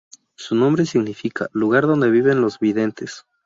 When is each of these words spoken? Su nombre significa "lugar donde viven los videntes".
Su 0.35 0.55
nombre 0.55 0.87
significa 0.87 1.47
"lugar 1.53 1.85
donde 1.85 2.09
viven 2.09 2.41
los 2.41 2.57
videntes". 2.59 3.27